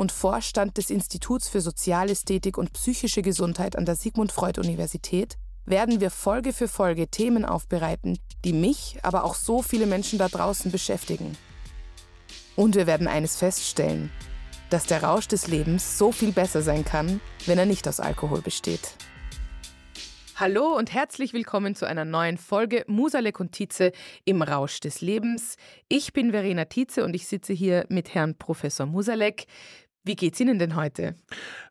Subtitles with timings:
[0.00, 5.36] und Vorstand des Instituts für Sozialästhetik und psychische Gesundheit an der Sigmund Freud Universität,
[5.66, 10.28] werden wir Folge für Folge Themen aufbereiten, die mich, aber auch so viele Menschen da
[10.28, 11.36] draußen beschäftigen.
[12.56, 14.10] Und wir werden eines feststellen,
[14.70, 18.40] dass der Rausch des Lebens so viel besser sein kann, wenn er nicht aus Alkohol
[18.40, 18.94] besteht.
[20.36, 23.92] Hallo und herzlich willkommen zu einer neuen Folge Musalek und Tietze
[24.24, 25.56] im Rausch des Lebens.
[25.90, 29.44] Ich bin Verena Tietze und ich sitze hier mit Herrn Professor Musalek.
[30.02, 31.14] Wie geht's Ihnen denn heute?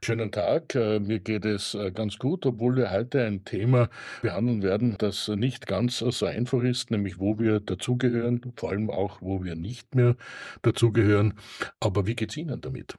[0.04, 0.76] Schönen Tag.
[0.76, 3.90] Äh, mir geht es äh, ganz gut, obwohl wir heute ein Thema
[4.22, 9.20] behandeln werden, das nicht ganz so einfach ist, nämlich wo wir dazugehören, vor allem auch
[9.22, 10.16] wo wir nicht mehr
[10.62, 11.34] dazugehören.
[11.80, 12.96] Aber wie geht's Ihnen damit?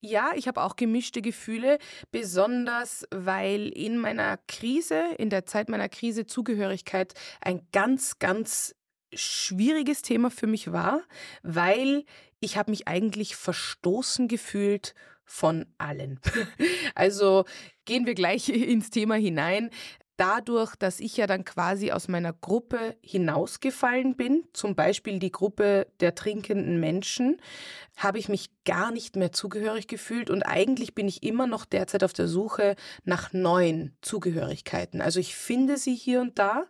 [0.00, 1.78] Ja, ich habe auch gemischte Gefühle,
[2.10, 8.74] besonders weil in meiner Krise, in der Zeit meiner Krise Zugehörigkeit ein ganz, ganz
[9.12, 11.02] schwieriges Thema für mich war,
[11.42, 12.04] weil
[12.40, 14.94] ich habe mich eigentlich verstoßen gefühlt
[15.24, 16.20] von allen.
[16.94, 17.44] also
[17.84, 19.70] gehen wir gleich ins Thema hinein
[20.20, 25.86] dadurch, dass ich ja dann quasi aus meiner Gruppe hinausgefallen bin, zum Beispiel die Gruppe
[26.00, 27.40] der trinkenden Menschen,
[27.96, 32.04] habe ich mich gar nicht mehr zugehörig gefühlt und eigentlich bin ich immer noch derzeit
[32.04, 35.00] auf der Suche nach neuen Zugehörigkeiten.
[35.00, 36.66] Also ich finde sie hier und da,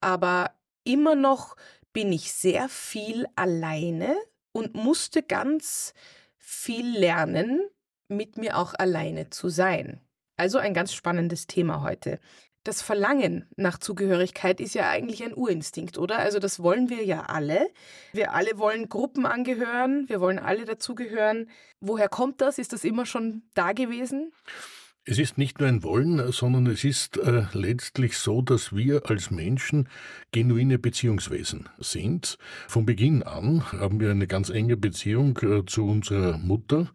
[0.00, 0.52] aber
[0.84, 1.56] immer noch
[1.92, 4.16] bin ich sehr viel alleine
[4.52, 5.94] und musste ganz
[6.38, 7.60] viel lernen,
[8.08, 10.00] mit mir auch alleine zu sein.
[10.36, 12.20] Also ein ganz spannendes Thema heute
[12.64, 16.18] das Verlangen nach Zugehörigkeit ist ja eigentlich ein Urinstinkt, oder?
[16.18, 17.68] Also das wollen wir ja alle.
[18.12, 21.50] Wir alle wollen Gruppen angehören, wir wollen alle dazugehören.
[21.80, 22.58] Woher kommt das?
[22.58, 24.32] Ist das immer schon da gewesen?
[25.06, 29.30] Es ist nicht nur ein Wollen, sondern es ist äh, letztlich so, dass wir als
[29.30, 29.86] Menschen
[30.32, 32.38] genuine Beziehungswesen sind.
[32.68, 36.88] Von Beginn an haben wir eine ganz enge Beziehung äh, zu unserer Mutter.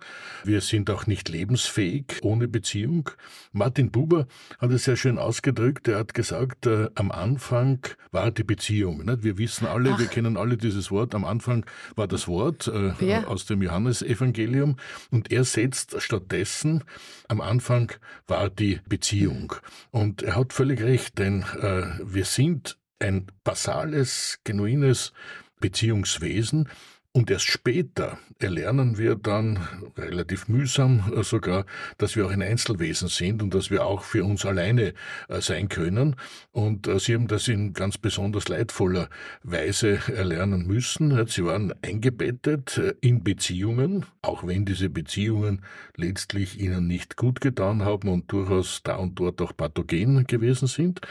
[0.43, 3.11] Wir sind auch nicht lebensfähig ohne Beziehung.
[3.51, 4.25] Martin Buber
[4.57, 5.87] hat es sehr schön ausgedrückt.
[5.87, 9.05] Er hat gesagt, äh, am Anfang war die Beziehung.
[9.05, 9.21] Nicht?
[9.21, 9.99] Wir wissen alle, Ach.
[9.99, 11.13] wir kennen alle dieses Wort.
[11.13, 11.63] Am Anfang
[11.95, 14.77] war das Wort äh, aus dem Johannesevangelium.
[15.11, 16.83] Und er setzt stattdessen
[17.27, 19.53] am Anfang war die Beziehung.
[19.91, 25.13] Und er hat völlig recht, denn äh, wir sind ein basales, genuines
[25.59, 26.69] Beziehungswesen,
[27.11, 31.65] und erst später erlernen wir dann, relativ mühsam äh, sogar,
[31.97, 34.93] dass wir auch ein Einzelwesen sind und dass wir auch für uns alleine
[35.27, 36.15] äh, sein können.
[36.51, 39.09] Und äh, sie haben das in ganz besonders leidvoller
[39.41, 41.25] Weise erlernen müssen.
[41.27, 45.65] Sie waren eingebettet in Beziehungen, auch wenn diese Beziehungen
[45.95, 51.01] letztlich ihnen nicht gut getan haben und durchaus da und dort auch pathogen gewesen sind.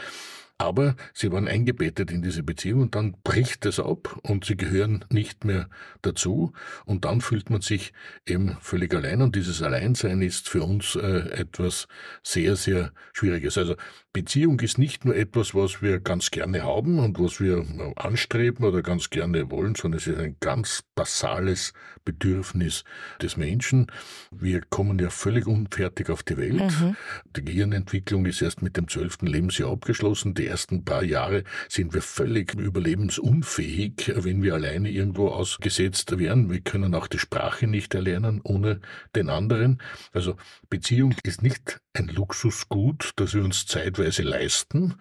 [0.61, 5.05] Aber sie waren eingebettet in diese Beziehung und dann bricht es ab und sie gehören
[5.09, 5.69] nicht mehr
[6.01, 6.51] dazu
[6.85, 7.93] und dann fühlt man sich
[8.25, 11.87] eben völlig allein und dieses Alleinsein ist für uns äh, etwas
[12.23, 13.57] sehr, sehr Schwieriges.
[13.57, 13.75] Also
[14.11, 18.65] Beziehung ist nicht nur etwas, was wir ganz gerne haben und was wir äh, anstreben
[18.65, 22.83] oder ganz gerne wollen, sondern es ist ein ganz basales Bedürfnis
[23.21, 23.87] des Menschen.
[24.29, 26.59] Wir kommen ja völlig unfertig auf die Welt.
[26.81, 26.97] Mhm.
[27.35, 30.33] Die Gehirnentwicklung ist erst mit dem zwölften Lebensjahr abgeschlossen.
[30.33, 36.49] Die ersten paar Jahre sind wir völlig überlebensunfähig, wenn wir alleine irgendwo ausgesetzt wären.
[36.49, 38.81] Wir können auch die Sprache nicht erlernen ohne
[39.15, 39.81] den anderen.
[40.11, 40.35] Also
[40.69, 44.95] Beziehung ist nicht ein Luxusgut, das wir uns zeitweise leisten,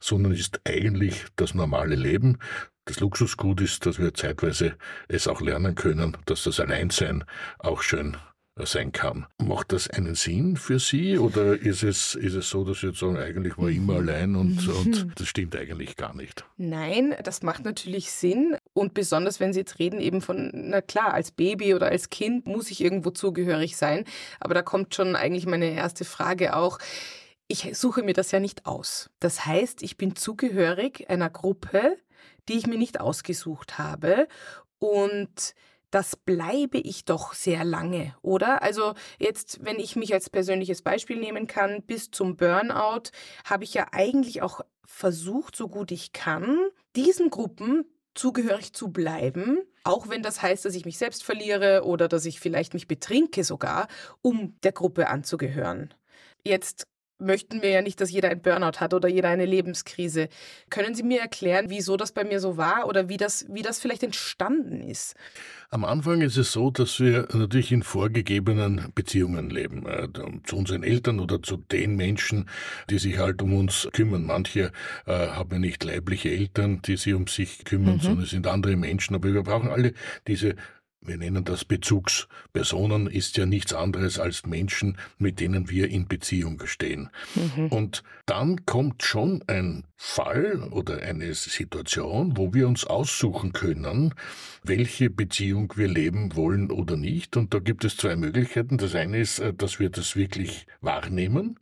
[0.00, 2.38] sondern ist eigentlich das normale Leben.
[2.84, 4.76] Das Luxusgut ist, dass wir zeitweise
[5.08, 7.24] es auch lernen können, dass das Alleinsein
[7.58, 8.16] auch schön
[8.66, 9.26] sein kann.
[9.42, 12.98] Macht das einen Sinn für Sie oder ist es, ist es so, dass Sie jetzt
[12.98, 16.44] sagen, eigentlich war ich immer allein und, und das stimmt eigentlich gar nicht?
[16.56, 21.14] Nein, das macht natürlich Sinn und besonders wenn Sie jetzt reden eben von, na klar,
[21.14, 24.04] als Baby oder als Kind muss ich irgendwo zugehörig sein,
[24.40, 26.78] aber da kommt schon eigentlich meine erste Frage auch.
[27.46, 29.08] Ich suche mir das ja nicht aus.
[29.20, 31.96] Das heißt, ich bin zugehörig einer Gruppe,
[32.48, 34.28] die ich mir nicht ausgesucht habe
[34.78, 35.54] und
[35.90, 38.62] das bleibe ich doch sehr lange, oder?
[38.62, 43.10] Also jetzt, wenn ich mich als persönliches Beispiel nehmen kann, bis zum Burnout
[43.44, 46.58] habe ich ja eigentlich auch versucht, so gut ich kann,
[46.96, 52.08] diesen Gruppen zugehörig zu bleiben auch wenn das heißt, dass ich mich selbst verliere oder
[52.08, 53.88] dass ich vielleicht mich betrinke sogar,
[54.20, 55.94] um der Gruppe anzugehören.
[56.44, 56.86] Jetzt
[57.18, 60.28] möchten wir ja nicht, dass jeder ein Burnout hat oder jeder eine Lebenskrise.
[60.70, 63.80] Können Sie mir erklären, wieso das bei mir so war oder wie das, wie das
[63.80, 65.14] vielleicht entstanden ist?
[65.70, 70.08] Am Anfang ist es so, dass wir natürlich in vorgegebenen Beziehungen leben, äh,
[70.44, 72.48] zu unseren Eltern oder zu den Menschen,
[72.88, 74.24] die sich halt um uns kümmern.
[74.24, 74.72] Manche
[75.06, 78.00] äh, haben ja nicht leibliche Eltern, die sich um sich kümmern, mhm.
[78.00, 79.14] sondern es sind andere Menschen.
[79.14, 79.92] Aber wir brauchen alle
[80.26, 80.54] diese
[81.00, 86.62] wir nennen das Bezugspersonen, ist ja nichts anderes als Menschen, mit denen wir in Beziehung
[86.66, 87.10] stehen.
[87.34, 87.68] Mhm.
[87.68, 94.14] Und dann kommt schon ein Fall oder eine Situation, wo wir uns aussuchen können,
[94.62, 97.36] welche Beziehung wir leben wollen oder nicht.
[97.36, 98.76] Und da gibt es zwei Möglichkeiten.
[98.76, 101.58] Das eine ist, äh, dass wir das wirklich wahrnehmen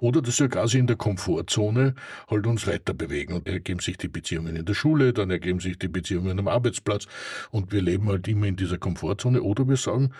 [0.00, 1.94] oder dass wir quasi in der Komfortzone
[2.28, 3.34] halt uns weiter bewegen.
[3.34, 7.06] Und ergeben sich die Beziehungen in der Schule, dann ergeben sich die Beziehungen am Arbeitsplatz
[7.50, 9.42] und wir leben halt immer in dieser Komfortzone.
[9.42, 10.12] Oder wir sagen,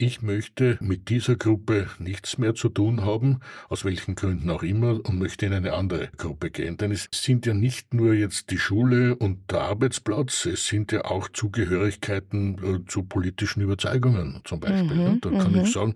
[0.00, 5.00] ich möchte mit dieser Gruppe nichts mehr zu tun haben, aus welchen Gründen auch immer,
[5.04, 6.76] und möchte in eine andere Gruppe gehen.
[6.76, 11.04] Denn es sind ja nicht nur jetzt die Schule und der Arbeitsplatz, es sind ja
[11.04, 14.96] auch Zugehörigkeiten äh, zu politischen Überzeugungen zum Beispiel.
[14.96, 15.66] Mhm, da kann ich mhm.
[15.66, 15.94] sagen,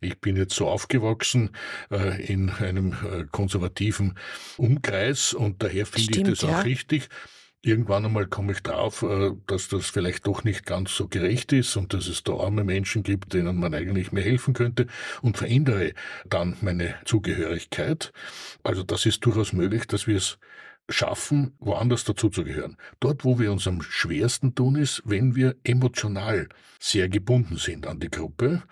[0.00, 1.50] ich bin jetzt so aufgewachsen
[1.92, 4.18] äh, in einem äh, konservativen
[4.56, 6.60] Umkreis und daher finde ich das auch ja.
[6.62, 7.08] richtig
[7.66, 11.76] Irgendwann einmal komme ich drauf, äh, dass das vielleicht doch nicht ganz so gerecht ist
[11.76, 14.86] und dass es da arme Menschen gibt, denen man eigentlich mehr helfen könnte
[15.22, 15.94] und verändere
[16.28, 18.12] dann meine Zugehörigkeit.
[18.62, 20.38] Also das ist durchaus möglich, dass wir es
[20.90, 22.76] schaffen, woanders dazuzugehören.
[23.00, 27.98] Dort, wo wir uns am schwersten tun, ist, wenn wir emotional sehr gebunden sind an
[27.98, 28.62] die Gruppe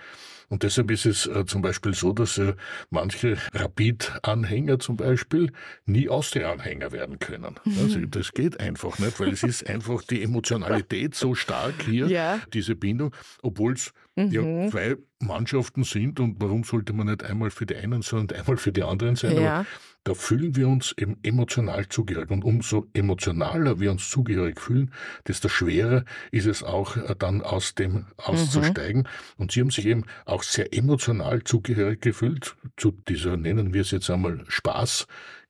[0.52, 2.52] und deshalb ist es äh, zum Beispiel so, dass äh,
[2.90, 5.50] manche Rapid-Anhänger zum Beispiel
[5.86, 7.54] nie Austria-Anhänger werden können.
[7.64, 7.78] Mhm.
[7.80, 12.38] Also das geht einfach nicht, weil es ist einfach die Emotionalität so stark hier, ja.
[12.52, 14.30] diese Bindung, obwohl es mhm.
[14.30, 18.56] ja zwei Mannschaften sind und warum sollte man nicht einmal für die einen, sondern einmal
[18.56, 19.40] für die anderen sein?
[19.40, 19.58] Ja.
[19.60, 19.66] Aber
[20.04, 22.30] da fühlen wir uns eben emotional zugehörig.
[22.30, 24.92] Und umso emotionaler wir uns zugehörig fühlen,
[25.28, 29.02] desto schwerer ist es auch äh, dann aus dem auszusteigen.
[29.02, 29.06] Mhm.
[29.36, 33.92] Und sie haben sich eben auch sehr emotional zugehörig gefühlt zu dieser, nennen wir es
[33.92, 34.44] jetzt einmal,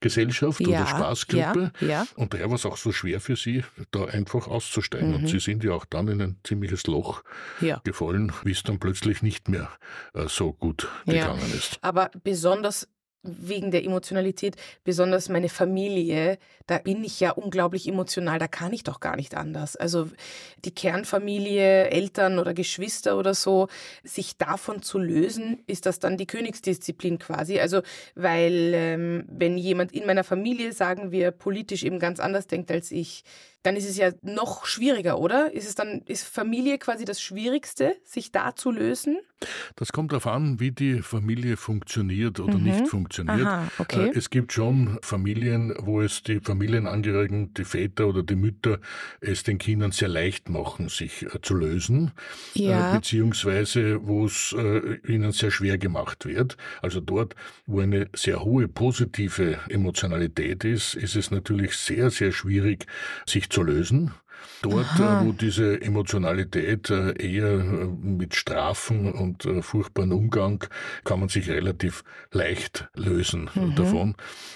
[0.03, 1.73] Spaßgesellschaft ja, oder Spaßgruppe.
[1.81, 2.07] Ja, ja.
[2.17, 5.11] Und daher war es auch so schwer für sie, da einfach auszusteigen.
[5.11, 5.15] Mhm.
[5.17, 7.23] Und sie sind ja auch dann in ein ziemliches Loch
[7.85, 9.69] gefallen, wie es dann plötzlich nicht mehr
[10.15, 11.79] äh, so gut gegangen ist.
[11.83, 12.89] Aber besonders
[13.23, 18.83] wegen der Emotionalität, besonders meine Familie, da bin ich ja unglaublich emotional, da kann ich
[18.83, 19.77] doch gar nicht anders.
[19.77, 20.09] Also
[20.65, 23.69] die Kernfamilie, Eltern oder Geschwister oder so,
[24.03, 27.61] sich davon zu lösen, ist das dann die Königsdisziplin quasi.
[27.61, 27.83] Also
[28.15, 32.91] weil ähm, wenn jemand in meiner Familie, sagen wir, politisch eben ganz anders denkt als
[32.91, 33.25] ich,
[33.63, 35.53] dann ist es ja noch schwieriger, oder?
[35.53, 39.19] Ist es dann, ist Familie quasi das Schwierigste, sich da zu lösen?
[39.77, 42.65] Das kommt darauf an, wie die Familie funktioniert oder mhm.
[42.65, 43.47] nicht funktioniert.
[43.47, 44.09] Aha, okay.
[44.09, 48.79] Äh, es gibt schon Familien, wo es die Familienangehörigen, die Väter oder die Mütter
[49.21, 52.13] es den Kindern sehr leicht machen, sich äh, zu lösen,
[52.55, 52.95] äh, ja.
[52.95, 54.55] beziehungsweise wo es
[55.07, 56.57] ihnen sehr schwer gemacht wird.
[56.81, 57.35] Also dort,
[57.67, 62.87] wo eine sehr hohe positive Emotionalität ist, ist es natürlich sehr, sehr schwierig,
[63.27, 64.13] sich zu lösen.
[64.63, 65.25] Dort, äh, Aha.
[65.25, 70.65] wo diese Emotionalität äh, eher äh, mit Strafen und furchtbaren Umgang
[71.05, 73.75] kann man sich relativ leicht lösen mhm.
[73.77, 74.15] davon.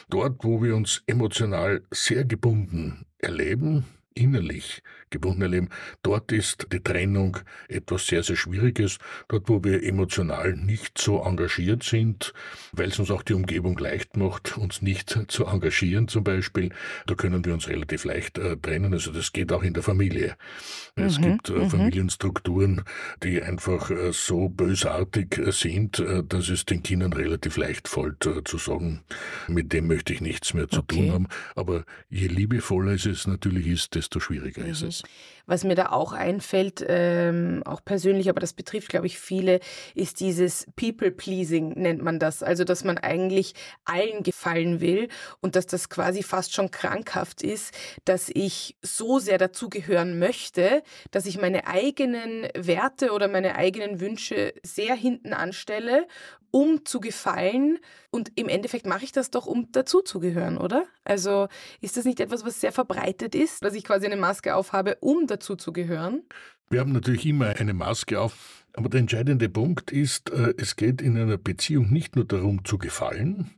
[0.09, 5.69] Dort, wo wir uns emotional sehr gebunden erleben, innerlich gebunden erleben,
[6.03, 8.99] dort ist die Trennung etwas sehr, sehr Schwieriges.
[9.29, 12.33] Dort, wo wir emotional nicht so engagiert sind,
[12.73, 16.71] weil es uns auch die Umgebung leicht macht, uns nicht zu engagieren zum Beispiel,
[17.07, 18.93] da können wir uns relativ leicht äh, trennen.
[18.93, 20.37] Also das geht auch in der Familie.
[20.95, 21.71] Es mhm, gibt äh, mhm.
[21.71, 22.83] Familienstrukturen,
[23.23, 28.27] die einfach äh, so bösartig äh, sind, äh, dass es den Kindern relativ leicht fällt
[28.27, 29.03] äh, zu sagen,
[29.49, 30.97] mit dem möchte ich nichts mehr zu okay.
[30.97, 31.29] tun haben.
[31.55, 34.71] Aber je liebevoller es natürlich ist, desto schwieriger mhm.
[34.71, 34.96] ist es.
[35.49, 39.61] Was mir da auch einfällt, ähm, auch persönlich, aber das betrifft, glaube ich, viele,
[39.95, 42.43] ist dieses People-Pleasing, nennt man das.
[42.43, 45.09] Also, dass man eigentlich allen gefallen will
[45.41, 47.73] und dass das quasi fast schon krankhaft ist,
[48.05, 54.53] dass ich so sehr dazugehören möchte, dass ich meine eigenen Werte oder meine eigenen Wünsche
[54.65, 56.07] sehr hinten anstelle
[56.57, 57.79] um zu gefallen.
[58.11, 60.87] Und im Endeffekt mache ich das doch, um dazuzugehören, oder?
[61.05, 61.49] Also
[61.83, 65.27] ist das nicht etwas, was sehr verbreitet ist, dass ich quasi eine Maske aufhabe, um
[65.27, 66.23] dazuzugehören?
[66.71, 71.03] Wir haben natürlich immer eine Maske auf, aber der entscheidende Punkt ist, äh, es geht
[71.03, 73.51] in einer Beziehung nicht nur darum zu gefallen,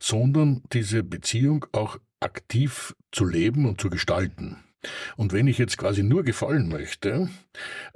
[0.00, 4.56] sondern diese Beziehung auch aktiv zu leben und zu gestalten.
[5.16, 7.28] Und wenn ich jetzt quasi nur gefallen möchte,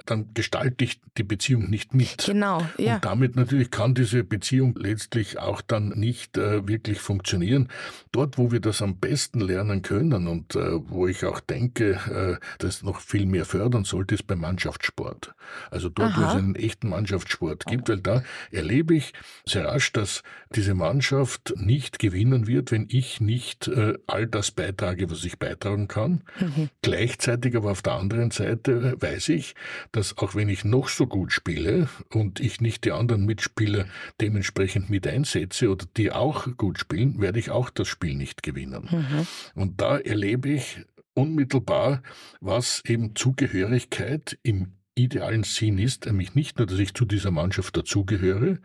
[0.04, 2.24] dann gestalte ich die Beziehung nicht mit.
[2.26, 2.96] Genau, ja.
[2.96, 7.68] Und damit natürlich kann diese Beziehung letztlich auch dann nicht äh, wirklich funktionieren.
[8.10, 12.44] Dort, wo wir das am besten lernen können und äh, wo ich auch denke, äh,
[12.58, 15.34] das noch viel mehr fördern sollte, ist beim Mannschaftssport.
[15.70, 16.20] Also dort, Aha.
[16.20, 19.12] wo es einen echten Mannschaftssport gibt, weil da erlebe ich
[19.46, 20.22] sehr rasch, dass
[20.54, 25.86] diese Mannschaft nicht gewinnen wird, wenn ich nicht äh, all das beitrage, was ich beitragen
[25.88, 26.22] kann.
[26.40, 26.70] Mhm.
[26.82, 29.54] Gleichzeitig aber auf der anderen Seite weiß ich,
[29.92, 33.86] dass auch wenn ich noch so gut spiele und ich nicht die anderen Mitspieler
[34.20, 38.88] dementsprechend mit einsetze oder die auch gut spielen, werde ich auch das Spiel nicht gewinnen.
[38.90, 39.26] Mhm.
[39.54, 40.80] Und da erlebe ich
[41.14, 42.02] unmittelbar,
[42.40, 47.76] was eben Zugehörigkeit im idealen Sinn ist, nämlich nicht nur, dass ich zu dieser Mannschaft
[47.76, 48.58] dazugehöre,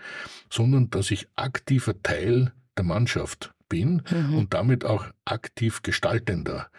[0.49, 4.37] sondern dass ich aktiver Teil der Mannschaft bin mhm.
[4.37, 6.69] und damit auch aktiv gestaltender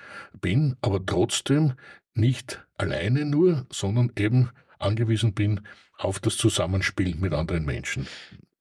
[0.40, 1.74] bin, aber trotzdem
[2.14, 5.60] nicht alleine nur, sondern eben angewiesen bin
[5.96, 8.06] auf das Zusammenspiel mit anderen Menschen.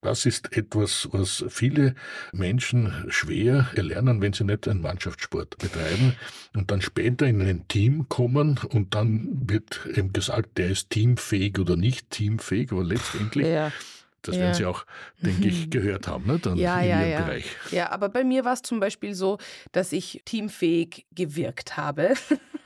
[0.01, 1.96] Das ist etwas, was viele
[2.31, 6.15] Menschen schwer erlernen, wenn sie nicht einen Mannschaftssport betreiben
[6.55, 11.57] und dann später in ein Team kommen und dann wird eben gesagt, der ist teamfähig
[11.57, 13.72] oder nicht teamfähig, aber letztendlich ja.
[14.21, 14.41] Das ja.
[14.41, 14.86] werden Sie auch,
[15.21, 16.39] denke ich, gehört haben, ne?
[16.39, 17.21] Dann ja, in ja, Ihrem ja.
[17.21, 17.45] Bereich.
[17.71, 19.38] Ja, aber bei mir war es zum Beispiel so,
[19.71, 22.13] dass ich teamfähig gewirkt habe.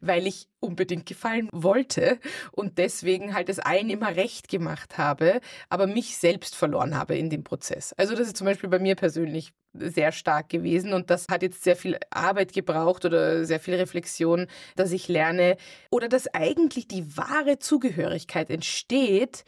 [0.00, 2.18] weil ich unbedingt gefallen wollte
[2.52, 7.30] und deswegen halt es allen immer recht gemacht habe, aber mich selbst verloren habe in
[7.30, 7.92] dem Prozess.
[7.94, 11.62] Also das ist zum Beispiel bei mir persönlich sehr stark gewesen und das hat jetzt
[11.62, 15.56] sehr viel Arbeit gebraucht oder sehr viel Reflexion, dass ich lerne
[15.90, 19.44] oder dass eigentlich die wahre Zugehörigkeit entsteht,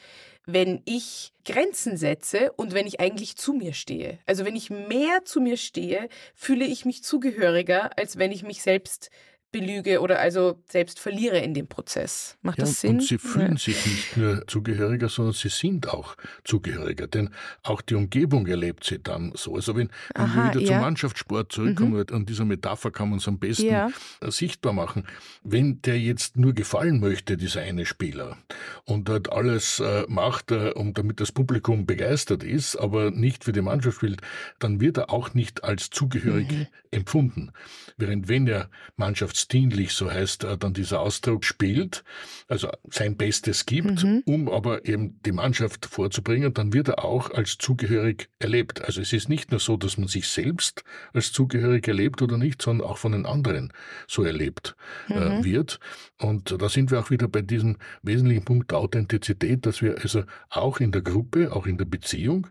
[0.50, 4.18] wenn ich Grenzen setze und wenn ich eigentlich zu mir stehe.
[4.24, 8.62] Also wenn ich mehr zu mir stehe, fühle ich mich zugehöriger, als wenn ich mich
[8.62, 9.10] selbst
[9.50, 12.36] belüge oder also selbst verliere in dem Prozess.
[12.42, 12.96] Macht ja, das Sinn?
[12.96, 13.58] Und sie fühlen ja.
[13.58, 17.06] sich nicht nur zugehöriger, sondern sie sind auch zugehöriger.
[17.06, 17.30] Denn
[17.62, 19.54] auch die Umgebung erlebt sie dann so.
[19.54, 20.66] Also wenn, wenn Aha, wir wieder ja.
[20.66, 22.14] zum Mannschaftssport zurückkommen, mhm.
[22.14, 23.92] an dieser Metapher kann man es am besten
[24.26, 25.06] sichtbar machen.
[25.42, 28.36] Wenn der jetzt nur gefallen möchte, dieser eine Spieler,
[28.84, 33.52] und dort alles äh, macht, äh, um, damit das Publikum begeistert ist, aber nicht für
[33.52, 34.20] die Mannschaft spielt,
[34.58, 36.66] dann wird er auch nicht als zugehörig mhm.
[36.90, 37.52] empfunden.
[37.96, 42.02] Während wenn er Mannschafts dienlich, so heißt äh, dann dieser Ausdruck, spielt,
[42.48, 44.22] also sein Bestes gibt, mhm.
[44.24, 48.82] um aber eben die Mannschaft vorzubringen, dann wird er auch als zugehörig erlebt.
[48.82, 52.60] Also es ist nicht nur so, dass man sich selbst als zugehörig erlebt oder nicht,
[52.60, 53.72] sondern auch von den anderen
[54.08, 54.74] so erlebt
[55.08, 55.44] äh, mhm.
[55.44, 55.78] wird.
[56.18, 60.24] Und da sind wir auch wieder bei diesem wesentlichen Punkt der Authentizität, dass wir also
[60.48, 62.48] auch in der Gruppe, auch in der Beziehung,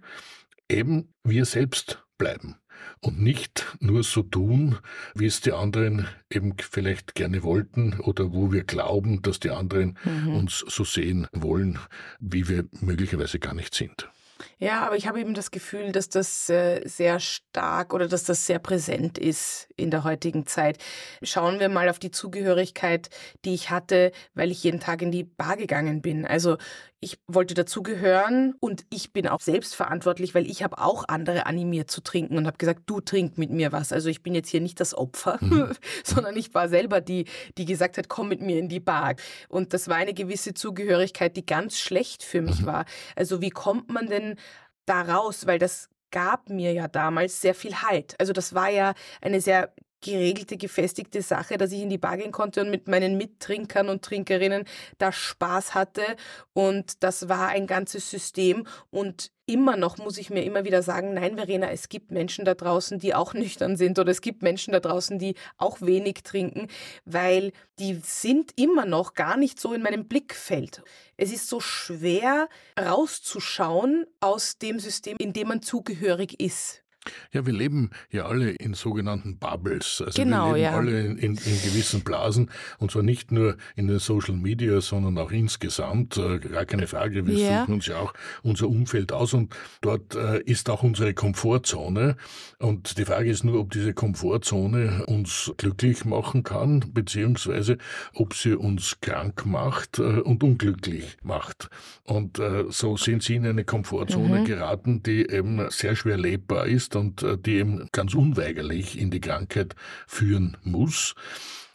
[0.69, 2.55] eben wir selbst bleiben
[2.99, 4.77] und nicht nur so tun,
[5.13, 9.97] wie es die anderen eben vielleicht gerne wollten oder wo wir glauben, dass die anderen
[10.03, 10.35] mhm.
[10.35, 11.79] uns so sehen wollen,
[12.19, 14.09] wie wir möglicherweise gar nicht sind.
[14.59, 18.45] Ja, aber ich habe eben das Gefühl, dass das äh, sehr stark oder dass das
[18.45, 20.77] sehr präsent ist in der heutigen Zeit.
[21.21, 23.09] Schauen wir mal auf die Zugehörigkeit,
[23.45, 26.25] die ich hatte, weil ich jeden Tag in die Bar gegangen bin.
[26.25, 26.57] Also
[26.99, 31.91] ich wollte dazugehören und ich bin auch selbst verantwortlich, weil ich habe auch andere animiert
[31.91, 33.91] zu trinken und habe gesagt, du trink mit mir was.
[33.91, 35.73] Also ich bin jetzt hier nicht das Opfer, mhm.
[36.03, 37.25] sondern ich war selber die,
[37.57, 39.15] die gesagt hat, komm mit mir in die Bar.
[39.47, 42.65] Und das war eine gewisse Zugehörigkeit, die ganz schlecht für mich mhm.
[42.65, 42.85] war.
[43.15, 44.35] Also wie kommt man denn
[44.85, 45.45] da raus?
[45.45, 48.15] Weil das gab mir ja damals sehr viel Halt.
[48.19, 52.31] Also das war ja eine sehr geregelte, gefestigte Sache, dass ich in die Bar gehen
[52.31, 54.65] konnte und mit meinen Mittrinkern und Trinkerinnen
[54.97, 56.03] da Spaß hatte.
[56.53, 58.67] Und das war ein ganzes System.
[58.91, 62.53] Und immer noch muss ich mir immer wieder sagen, nein, Verena, es gibt Menschen da
[62.53, 66.67] draußen, die auch nüchtern sind oder es gibt Menschen da draußen, die auch wenig trinken,
[67.05, 70.83] weil die sind immer noch gar nicht so in meinem Blickfeld.
[71.15, 72.49] Es ist so schwer
[72.79, 76.83] rauszuschauen aus dem System, in dem man zugehörig ist.
[77.31, 80.03] Ja, wir leben ja alle in sogenannten Bubbles.
[80.05, 80.77] Also genau, wir leben ja.
[80.77, 82.49] alle in, in, in, gewissen Blasen
[82.79, 86.17] und zwar nicht nur in den Social Media, sondern auch insgesamt.
[86.17, 87.25] Äh, gar keine Frage.
[87.25, 87.61] Wir ja.
[87.61, 92.15] suchen uns ja auch unser Umfeld aus und dort äh, ist auch unsere Komfortzone.
[92.59, 97.77] Und die Frage ist nur, ob diese Komfortzone uns glücklich machen kann, beziehungsweise
[98.13, 101.69] ob sie uns krank macht äh, und unglücklich macht.
[102.03, 104.45] Und äh, so sind sie in eine Komfortzone mhm.
[104.45, 109.21] geraten, die eben sehr schwer lebbar ist und äh, die eben ganz unweigerlich in die
[109.21, 109.75] Krankheit
[110.07, 111.15] führen muss.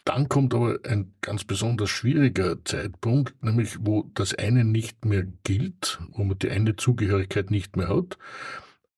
[0.05, 5.99] Dann kommt aber ein ganz besonders schwieriger Zeitpunkt, nämlich wo das eine nicht mehr gilt,
[6.11, 8.17] wo man die eine Zugehörigkeit nicht mehr hat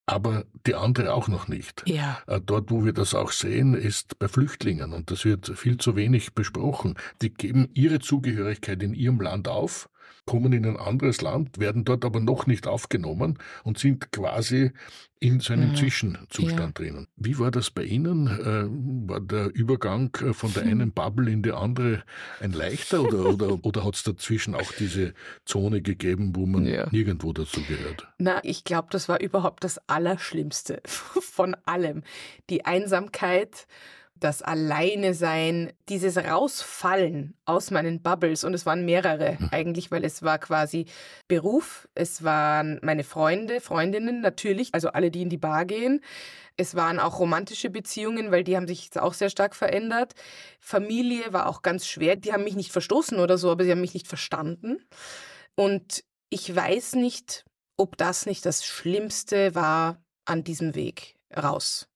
[0.06, 1.84] aber die andere auch noch nicht.
[1.88, 2.20] Ja.
[2.28, 5.96] Äh, dort, wo wir das auch sehen, ist bei Flüchtlingen und das wird viel zu
[5.96, 6.96] wenig besprochen.
[7.22, 9.90] Die geben ihre Zugehörigkeit in ihrem Land auf
[10.26, 14.72] kommen in ein anderes Land, werden dort aber noch nicht aufgenommen und sind quasi
[15.20, 15.76] in so einem mhm.
[15.76, 16.84] Zwischenzustand ja.
[16.84, 17.08] drinnen.
[17.16, 18.28] Wie war das bei Ihnen?
[18.28, 22.04] Äh, war der Übergang äh, von der einen Bubble in die andere
[22.42, 25.14] ein leichter oder, oder, oder hat es dazwischen auch diese
[25.46, 26.88] Zone gegeben, wo man ja.
[26.92, 28.08] nirgendwo dazugehört?
[28.18, 32.04] Na, ich glaube, das war überhaupt das Allerschlimmste von allem.
[32.50, 33.68] Die Einsamkeit
[34.18, 38.44] das Alleine sein, dieses Rausfallen aus meinen Bubbles.
[38.44, 39.50] Und es waren mehrere hm.
[39.52, 40.86] eigentlich, weil es war quasi
[41.28, 46.02] Beruf, es waren meine Freunde, Freundinnen natürlich, also alle, die in die Bar gehen.
[46.58, 50.14] Es waren auch romantische Beziehungen, weil die haben sich auch sehr stark verändert.
[50.62, 52.16] Familie war auch ganz schwer.
[52.16, 54.78] Die haben mich nicht verstoßen oder so, aber sie haben mich nicht verstanden.
[55.56, 57.44] Und ich weiß nicht,
[57.78, 61.90] ob das nicht das Schlimmste war an diesem Weg raus.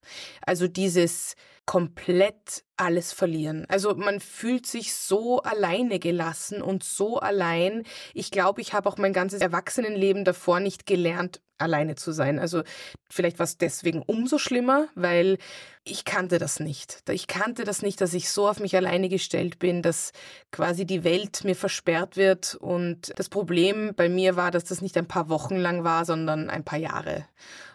[0.45, 1.35] Also dieses
[1.69, 3.67] komplett alles verlieren.
[3.69, 7.83] Also man fühlt sich so alleine gelassen und so allein.
[8.15, 12.39] Ich glaube, ich habe auch mein ganzes Erwachsenenleben davor nicht gelernt, alleine zu sein.
[12.39, 12.63] Also
[13.11, 15.37] vielleicht war es deswegen umso schlimmer, weil
[15.83, 17.03] ich kannte das nicht.
[17.07, 20.11] Ich kannte das nicht, dass ich so auf mich alleine gestellt bin, dass
[20.51, 22.55] quasi die Welt mir versperrt wird.
[22.55, 26.49] Und das Problem bei mir war, dass das nicht ein paar Wochen lang war, sondern
[26.49, 27.27] ein paar Jahre.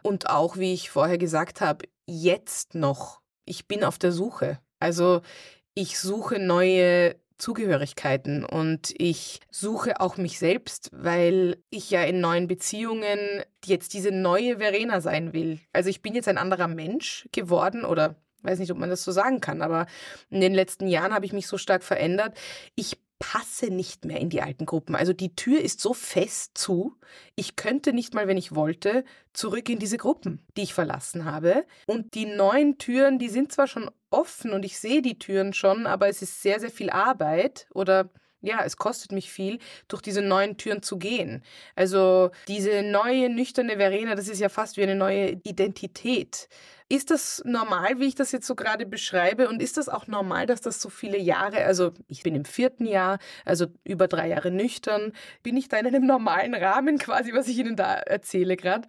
[0.02, 4.58] Und auch, wie ich vorher gesagt habe, jetzt noch ich bin auf der Suche.
[4.80, 5.22] Also
[5.74, 12.46] ich suche neue Zugehörigkeiten und ich suche auch mich selbst, weil ich ja in neuen
[12.46, 13.18] Beziehungen
[13.64, 15.60] jetzt diese neue Verena sein will.
[15.72, 19.10] Also ich bin jetzt ein anderer Mensch geworden oder weiß nicht, ob man das so
[19.10, 19.86] sagen kann, aber
[20.30, 22.36] in den letzten Jahren habe ich mich so stark verändert.
[22.76, 24.94] Ich passe nicht mehr in die alten Gruppen.
[24.94, 26.97] Also die Tür ist so fest zu,
[27.37, 31.64] ich könnte nicht mal, wenn ich wollte, zurück in diese Gruppen, die ich verlassen habe.
[31.87, 35.87] Und die neuen Türen, die sind zwar schon offen und ich sehe die Türen schon,
[35.87, 38.11] aber es ist sehr, sehr viel Arbeit oder
[38.44, 41.43] ja, es kostet mich viel, durch diese neuen Türen zu gehen.
[41.75, 46.49] Also diese neue, nüchterne Verena, das ist ja fast wie eine neue Identität.
[46.90, 49.49] Ist das normal, wie ich das jetzt so gerade beschreibe?
[49.49, 52.84] Und ist das auch normal, dass das so viele Jahre, also ich bin im vierten
[52.84, 57.49] Jahr, also über drei Jahre nüchtern, bin ich da in einem normalen Rahmen quasi, was
[57.49, 58.86] ich Ihnen da erzähle gerade?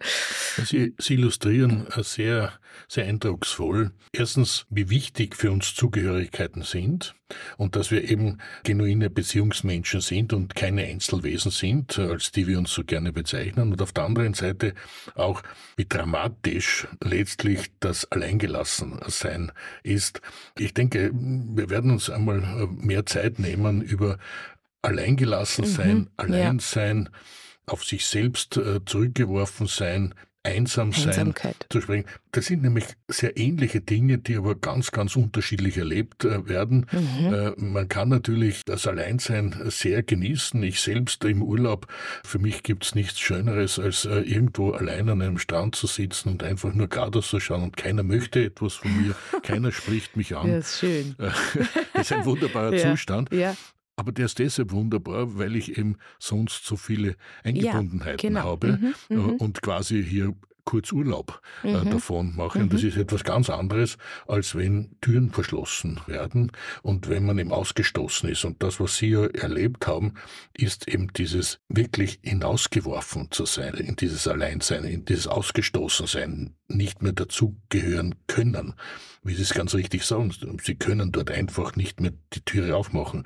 [0.62, 2.52] Sie, Sie illustrieren sehr,
[2.86, 3.92] sehr eindrucksvoll.
[4.12, 7.14] Erstens, wie wichtig für uns Zugehörigkeiten sind
[7.56, 12.72] und dass wir eben genuine Beziehungsmenschen sind und keine Einzelwesen sind, als die wir uns
[12.72, 13.72] so gerne bezeichnen.
[13.72, 14.74] Und auf der anderen Seite
[15.14, 15.42] auch,
[15.76, 20.20] wie dramatisch letztlich das Alleingelassensein ist.
[20.58, 24.18] Ich denke, wir werden uns einmal äh, mehr Zeit nehmen über
[24.82, 27.72] Alleingelassensein, mhm, Alleinsein, ja.
[27.72, 30.14] auf sich selbst äh, zurückgeworfen sein,
[30.46, 31.66] einsam sein Einsamkeit.
[31.70, 32.06] zu sprechen.
[32.32, 36.86] Das sind nämlich sehr ähnliche Dinge, die aber ganz, ganz unterschiedlich erlebt äh, werden.
[36.92, 37.34] Mhm.
[37.34, 40.62] Äh, man kann natürlich das Alleinsein sehr genießen.
[40.62, 41.86] Ich selbst im Urlaub,
[42.24, 46.42] für mich gibt's nichts Schöneres, als äh, irgendwo allein an einem Strand zu sitzen und
[46.42, 50.50] einfach nur geradeaus zu schauen und keiner möchte etwas von mir, keiner spricht mich an.
[50.50, 51.16] Das ist schön.
[51.94, 52.90] das ist ein wunderbarer ja.
[52.90, 53.32] Zustand.
[53.32, 53.56] Ja.
[53.96, 58.42] Aber der ist deshalb wunderbar, weil ich eben sonst so viele Eingebundenheiten ja, genau.
[58.42, 59.36] habe mhm, äh, mhm.
[59.36, 60.34] und quasi hier
[60.66, 61.90] kurz Urlaub äh, mhm.
[61.90, 62.58] davon mache.
[62.58, 62.88] Und das mhm.
[62.88, 68.44] ist etwas ganz anderes, als wenn Türen verschlossen werden und wenn man eben ausgestoßen ist.
[68.44, 70.14] Und das, was Sie ja erlebt haben,
[70.52, 77.12] ist eben dieses wirklich hinausgeworfen zu sein, in dieses Alleinsein, in dieses Ausgestoßensein, nicht mehr
[77.12, 78.74] dazugehören können.
[79.22, 83.24] Wie Sie es ganz richtig sagen, Sie können dort einfach nicht mehr die Türe aufmachen.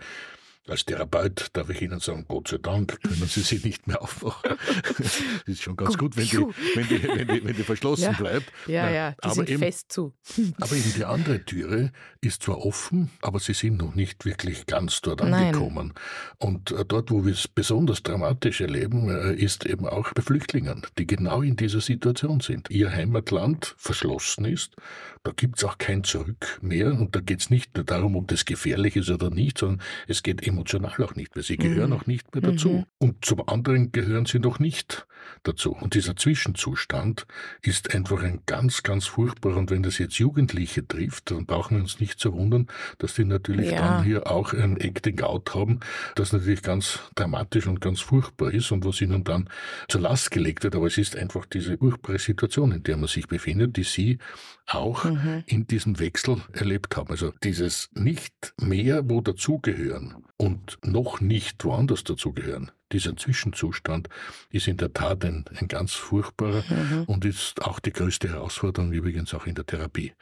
[0.71, 4.53] Als Therapeut darf ich Ihnen sagen, Gott sei Dank können Sie sie nicht mehr aufmachen.
[4.99, 8.13] das ist schon ganz gut, wenn die, wenn die, wenn die, wenn die verschlossen ja.
[8.13, 8.53] bleibt.
[8.69, 10.15] Ja, ja, die aber sind eben, fest zu.
[10.61, 15.01] aber eben die andere Türe ist zwar offen, aber Sie sind noch nicht wirklich ganz
[15.01, 15.89] dort angekommen.
[15.89, 15.95] Nein.
[16.39, 20.87] Und äh, dort, wo wir es besonders dramatisch erleben, äh, ist eben auch bei Flüchtlingen,
[20.99, 22.71] die genau in dieser Situation sind.
[22.71, 24.77] Ihr Heimatland verschlossen ist,
[25.23, 28.29] da gibt es auch kein Zurück mehr und da geht es nicht nur darum, ob
[28.29, 31.43] das gefährlich ist oder nicht, sondern es geht emotional auch nicht mehr.
[31.43, 31.97] Sie gehören mhm.
[31.97, 32.71] auch nicht mehr dazu.
[32.71, 32.85] Mhm.
[32.99, 35.07] Und zum anderen gehören sie noch nicht
[35.43, 35.73] dazu.
[35.73, 37.27] Und dieser Zwischenzustand
[37.63, 39.59] ist einfach ein ganz, ganz furchtbarer.
[39.59, 43.25] Und wenn das jetzt Jugendliche trifft, dann brauchen wir uns nicht zu wundern, dass die
[43.25, 43.97] natürlich ja.
[43.97, 45.81] dann hier auch ein Acting Out haben,
[46.15, 49.51] das natürlich ganz dramatisch und ganz furchtbar ist und was ihnen dann
[49.89, 50.77] zur Last gelegt wird.
[50.77, 54.19] Aber es ist einfach diese furchtbare Situation, in der man sich befindet, die sie
[54.67, 55.43] auch mhm.
[55.47, 57.11] in diesem Wechsel erlebt haben.
[57.11, 64.09] Also dieses nicht mehr wo dazugehören und noch nicht woanders dazugehören, dieser Zwischenzustand
[64.51, 67.05] ist in der Tat ein, ein ganz furchtbarer mhm.
[67.05, 70.13] und ist auch die größte Herausforderung übrigens auch in der Therapie.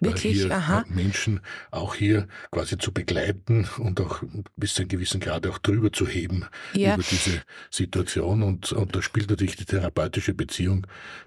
[0.00, 0.42] Wirklich?
[0.42, 0.84] Hier Aha.
[0.88, 4.22] Menschen auch hier quasi zu begleiten und auch
[4.56, 6.94] bis zu einem gewissen Grad auch drüber zu heben ja.
[6.94, 8.42] über diese Situation.
[8.42, 10.86] Und, und da spielt natürlich die therapeutische Beziehung,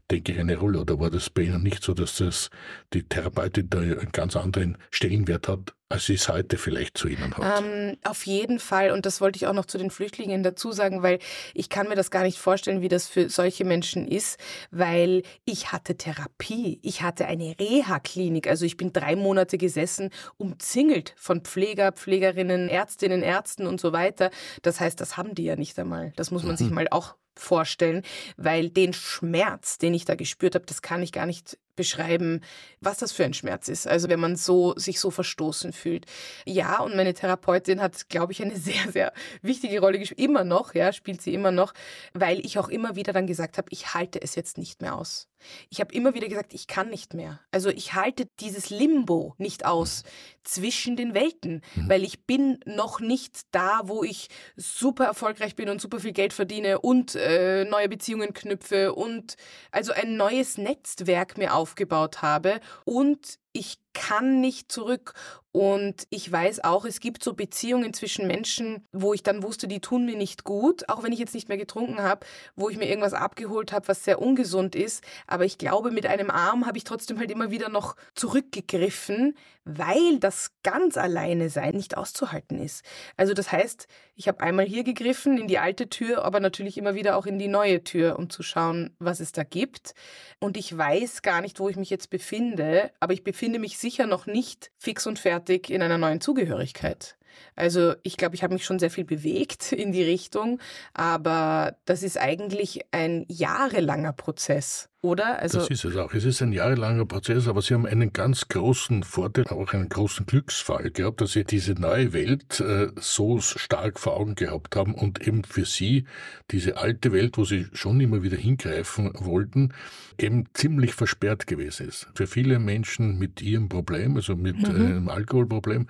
[0.09, 0.79] denke ich, eine Rolle.
[0.79, 2.49] Oder war das bei Ihnen nicht so, dass das
[2.93, 7.35] die Therapeutin da einen ganz anderen Stellenwert hat als sie es heute vielleicht zu Ihnen
[7.35, 7.63] hat.
[7.63, 8.91] Ähm, auf jeden Fall.
[8.91, 11.19] Und das wollte ich auch noch zu den Flüchtlingen dazu sagen, weil
[11.53, 14.39] ich kann mir das gar nicht vorstellen, wie das für solche Menschen ist,
[14.71, 16.79] weil ich hatte Therapie.
[16.81, 18.47] Ich hatte eine Reha-Klinik.
[18.47, 24.31] Also ich bin drei Monate gesessen, umzingelt von Pfleger, Pflegerinnen, Ärztinnen, Ärzten und so weiter.
[24.61, 26.13] Das heißt, das haben die ja nicht einmal.
[26.15, 26.57] Das muss man mhm.
[26.57, 28.03] sich mal auch vorstellen,
[28.37, 32.41] weil den Schmerz, den ich da gespürt habe, das kann ich gar nicht beschreiben,
[32.79, 33.87] was das für ein Schmerz ist.
[33.87, 36.05] Also wenn man so sich so verstoßen fühlt.
[36.45, 40.19] Ja, und meine Therapeutin hat, glaube ich, eine sehr sehr wichtige Rolle gespielt.
[40.19, 41.73] Immer noch, ja, spielt sie immer noch,
[42.13, 45.27] weil ich auch immer wieder dann gesagt habe, ich halte es jetzt nicht mehr aus.
[45.69, 47.39] Ich habe immer wieder gesagt, ich kann nicht mehr.
[47.51, 50.03] Also ich halte dieses Limbo nicht aus
[50.43, 51.89] zwischen den Welten, mhm.
[51.89, 56.33] weil ich bin noch nicht da, wo ich super erfolgreich bin und super viel Geld
[56.33, 59.35] verdiene und äh, neue Beziehungen knüpfe und
[59.71, 65.13] also ein neues Netzwerk mir aufgebaut habe und ich kann nicht zurück.
[65.53, 69.81] Und ich weiß auch, es gibt so Beziehungen zwischen Menschen, wo ich dann wusste, die
[69.81, 72.87] tun mir nicht gut, auch wenn ich jetzt nicht mehr getrunken habe, wo ich mir
[72.87, 75.03] irgendwas abgeholt habe, was sehr ungesund ist.
[75.27, 79.35] Aber ich glaube, mit einem Arm habe ich trotzdem halt immer wieder noch zurückgegriffen,
[79.65, 82.85] weil das ganz alleine sein nicht auszuhalten ist.
[83.17, 86.95] Also das heißt, ich habe einmal hier gegriffen in die alte Tür, aber natürlich immer
[86.95, 89.93] wieder auch in die neue Tür, um zu schauen, was es da gibt.
[90.39, 94.07] Und ich weiß gar nicht, wo ich mich jetzt befinde, aber ich befinde mich sicher
[94.07, 97.15] noch nicht fix und fertig in einer neuen Zugehörigkeit.
[97.55, 100.59] Also ich glaube, ich habe mich schon sehr viel bewegt in die Richtung,
[100.93, 104.89] aber das ist eigentlich ein jahrelanger Prozess.
[105.03, 105.39] Oder?
[105.39, 106.13] Also das ist es auch.
[106.13, 110.27] Es ist ein jahrelanger Prozess, aber Sie haben einen ganz großen Vorteil, auch einen großen
[110.27, 115.25] Glücksfall gehabt, dass Sie diese neue Welt äh, so stark vor Augen gehabt haben und
[115.27, 116.05] eben für Sie
[116.51, 119.73] diese alte Welt, wo Sie schon immer wieder hingreifen wollten,
[120.19, 122.07] eben ziemlich versperrt gewesen ist.
[122.13, 124.65] Für viele Menschen mit ihrem Problem, also mit mhm.
[124.75, 125.87] einem Alkoholproblem,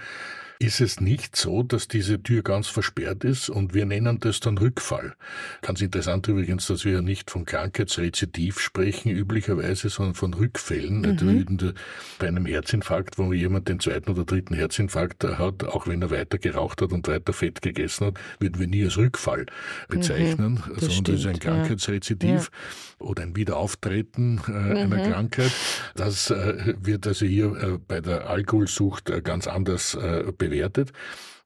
[0.61, 4.59] ist es nicht so, dass diese Tür ganz versperrt ist und wir nennen das dann
[4.59, 5.15] Rückfall.
[5.63, 11.01] Ganz interessant übrigens, dass wir nicht von Krankheitsrezidiv sprechen üblicherweise, sondern von Rückfällen.
[11.01, 11.73] Mhm.
[12.19, 16.37] Bei einem Herzinfarkt, wo jemand den zweiten oder dritten Herzinfarkt hat, auch wenn er weiter
[16.37, 19.47] geraucht hat und weiter Fett gegessen hat, würden wir nie als Rückfall
[19.87, 22.51] bezeichnen, mhm, das sondern das ist ein Krankheitsrezidiv
[22.99, 23.05] ja.
[23.05, 24.93] oder ein Wiederauftreten äh, mhm.
[24.93, 25.51] einer Krankheit.
[25.95, 30.93] Das äh, wird also hier äh, bei der Alkoholsucht äh, ganz anders äh, bewertet bewertet.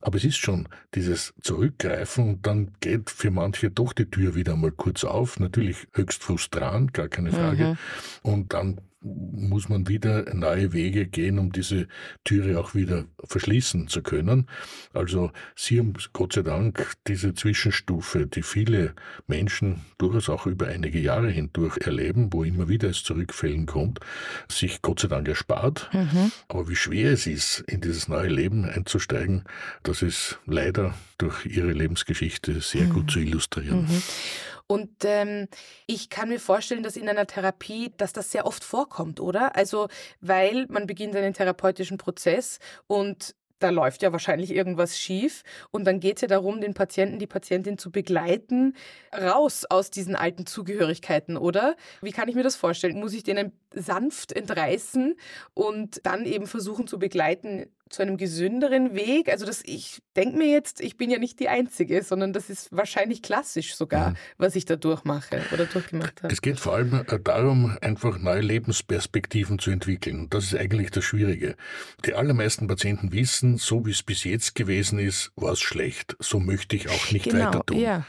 [0.02, 4.56] Aber es ist schon dieses Zurückgreifen und dann geht für manche doch die Tür wieder
[4.56, 5.40] mal kurz auf.
[5.40, 7.66] Natürlich höchst frustrant, gar keine Frage.
[7.66, 7.78] Mhm.
[8.22, 11.88] Und dann muss man wieder neue Wege gehen, um diese
[12.24, 14.48] Türe auch wieder verschließen zu können.
[14.94, 18.94] Also Sie haben Gott sei Dank diese Zwischenstufe, die viele
[19.28, 24.00] Menschen durchaus auch über einige Jahre hindurch erleben, wo immer wieder es zu Rückfällen kommt,
[24.50, 25.90] sich Gott sei Dank erspart.
[25.94, 26.32] Mhm.
[26.48, 29.44] Aber wie schwer es ist, in dieses neue Leben einzusteigen,
[29.84, 32.94] das ist leider durch Ihre Lebensgeschichte sehr mhm.
[32.94, 33.84] gut zu illustrieren.
[33.84, 34.04] Mhm.
[34.68, 35.48] Und ähm,
[35.86, 39.56] ich kann mir vorstellen, dass in einer Therapie, dass das sehr oft vorkommt, oder?
[39.56, 39.88] Also,
[40.22, 45.44] weil man beginnt einen therapeutischen Prozess und da läuft ja wahrscheinlich irgendwas schief.
[45.72, 48.76] Und dann geht es ja darum, den Patienten, die Patientin zu begleiten,
[49.14, 51.76] raus aus diesen alten Zugehörigkeiten, oder?
[52.02, 53.00] Wie kann ich mir das vorstellen?
[53.00, 55.16] Muss ich denen sanft entreißen
[55.54, 59.30] und dann eben versuchen zu begleiten zu einem gesünderen Weg?
[59.30, 62.72] Also das, ich denke mir jetzt, ich bin ja nicht die Einzige, sondern das ist
[62.72, 64.16] wahrscheinlich klassisch sogar, mhm.
[64.38, 66.34] was ich da durchmache oder durchgemacht habe.
[66.34, 70.22] Es geht vor allem äh, darum, einfach neue Lebensperspektiven zu entwickeln.
[70.22, 71.56] Und das ist eigentlich das Schwierige.
[72.06, 76.16] Die allermeisten Patienten wissen, so wie es bis jetzt gewesen ist, war es schlecht.
[76.20, 77.80] So möchte ich auch nicht genau, weiter tun.
[77.80, 78.06] Ja.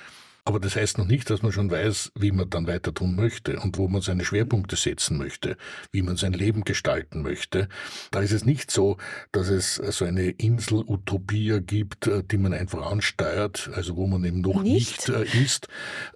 [0.46, 3.58] Aber das heißt noch nicht, dass man schon weiß, wie man dann weiter tun möchte
[3.58, 5.56] und wo man seine Schwerpunkte setzen möchte,
[5.90, 7.68] wie man sein Leben gestalten möchte.
[8.12, 8.96] Da ist es nicht so,
[9.32, 14.40] dass es so eine Insel-Utopia gibt, äh, die man einfach ansteuert, also wo man eben
[14.40, 15.66] noch nicht, nicht äh, ist,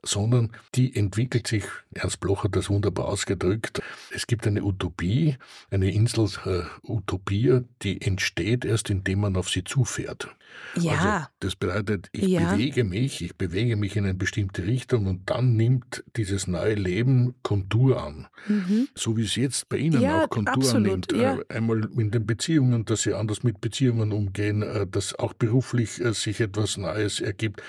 [0.04, 3.82] sondern die entwickelt sich, Ernst Bloch hat das wunderbar ausgedrückt,
[4.14, 5.38] es gibt eine Utopie,
[5.72, 10.28] eine Insel-Utopia, die entsteht erst, indem man auf sie zufährt.
[10.76, 10.92] Ja.
[10.92, 12.52] Also das bedeutet, ich ja.
[12.52, 17.34] bewege mich, ich bewege mich in ein bestimmte Richtung und dann nimmt dieses neue Leben
[17.42, 18.28] Kontur an.
[18.46, 18.86] Mhm.
[18.94, 21.12] So wie es jetzt bei Ihnen ja, auch Kontur absolut, annimmt.
[21.12, 21.38] Ja.
[21.48, 26.00] Äh, einmal in den Beziehungen, dass Sie anders mit Beziehungen umgehen, äh, dass auch beruflich
[26.00, 27.62] äh, sich etwas Neues ergibt,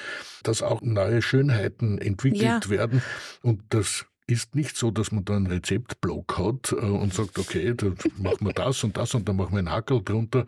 [0.43, 2.69] dass auch neue Schönheiten entwickelt ja.
[2.69, 3.01] werden
[3.41, 7.73] und das ist nicht so, dass man da einen Rezeptblock hat äh, und sagt, okay,
[7.75, 10.45] da machen wir das und das und dann machen wir einen Hackel drunter.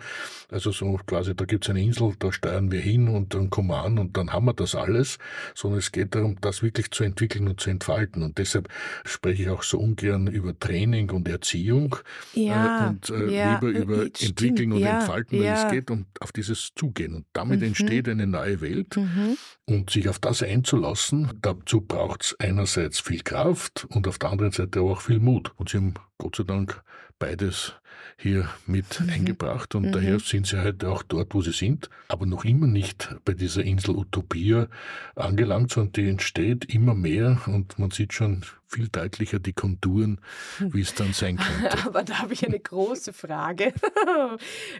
[0.49, 3.69] Also so quasi, da gibt es eine Insel, da steuern wir hin und dann kommen
[3.69, 5.17] wir an und dann haben wir das alles,
[5.53, 8.23] sondern es geht darum, das wirklich zu entwickeln und zu entfalten.
[8.23, 8.69] Und deshalb
[9.03, 11.95] spreche ich auch so ungern über Training und Erziehung
[12.33, 15.91] ja, äh, und äh, ja, lieber über stimmt, Entwickeln und ja, Entfalten, weil es geht
[15.91, 17.15] um auf dieses Zugehen.
[17.15, 17.67] Und damit mhm.
[17.67, 18.95] entsteht eine neue Welt.
[18.95, 19.37] Mhm.
[19.65, 24.51] Und sich auf das einzulassen, dazu braucht es einerseits viel Kraft und auf der anderen
[24.51, 25.53] Seite auch viel Mut.
[25.55, 26.83] Und sie haben Gott sei Dank
[27.17, 27.73] beides
[28.17, 29.09] hier mit mhm.
[29.09, 29.91] eingebracht und mhm.
[29.93, 33.63] daher sind sie heute auch dort, wo sie sind, aber noch immer nicht bei dieser
[33.63, 34.67] Insel Utopia
[35.15, 40.19] angelangt, sondern die entsteht immer mehr und man sieht schon viel deutlicher die Konturen,
[40.59, 41.77] wie es dann sein könnte.
[41.85, 43.73] Aber da habe ich eine große Frage.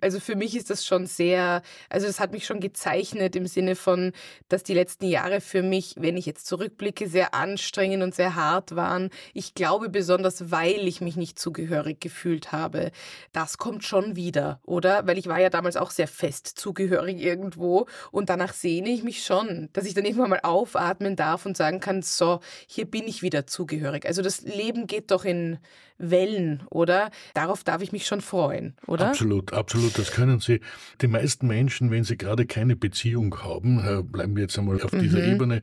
[0.01, 3.75] Also für mich ist das schon sehr, also es hat mich schon gezeichnet im Sinne
[3.75, 4.11] von,
[4.49, 8.75] dass die letzten Jahre für mich, wenn ich jetzt zurückblicke, sehr anstrengend und sehr hart
[8.75, 9.09] waren.
[9.33, 12.91] Ich glaube besonders, weil ich mich nicht zugehörig gefühlt habe.
[13.31, 15.05] Das kommt schon wieder, oder?
[15.07, 19.23] Weil ich war ja damals auch sehr fest zugehörig irgendwo und danach sehne ich mich
[19.23, 23.21] schon, dass ich dann irgendwann mal aufatmen darf und sagen kann, so, hier bin ich
[23.21, 23.82] wieder zugehörig.
[23.83, 25.59] Also das Leben geht doch in
[25.97, 27.11] Wellen, oder?
[27.33, 29.09] Darauf darf ich mich schon freuen, oder?
[29.09, 29.97] Absolut, absolut.
[29.97, 30.59] Das können Sie.
[31.01, 34.91] Die meisten Menschen, wenn sie gerade keine Beziehung haben, äh, bleiben wir jetzt einmal auf
[34.91, 35.33] dieser mhm.
[35.33, 35.61] Ebene,